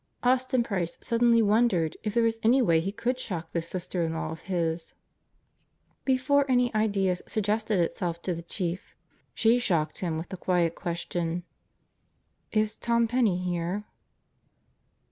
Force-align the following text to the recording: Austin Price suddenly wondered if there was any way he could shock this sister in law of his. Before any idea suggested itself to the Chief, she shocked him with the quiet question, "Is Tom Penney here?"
Austin 0.23 0.63
Price 0.63 0.97
suddenly 0.99 1.43
wondered 1.43 1.95
if 2.01 2.15
there 2.15 2.23
was 2.23 2.39
any 2.41 2.59
way 2.59 2.79
he 2.79 2.91
could 2.91 3.19
shock 3.19 3.51
this 3.51 3.67
sister 3.69 4.01
in 4.03 4.13
law 4.15 4.31
of 4.31 4.39
his. 4.49 4.95
Before 6.05 6.43
any 6.49 6.73
idea 6.73 7.17
suggested 7.27 7.77
itself 7.77 8.19
to 8.23 8.33
the 8.33 8.41
Chief, 8.41 8.95
she 9.35 9.59
shocked 9.59 9.99
him 9.99 10.17
with 10.17 10.29
the 10.29 10.37
quiet 10.37 10.73
question, 10.73 11.43
"Is 12.51 12.75
Tom 12.77 13.07
Penney 13.07 13.37
here?" 13.37 13.83